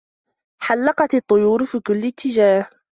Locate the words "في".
1.65-1.79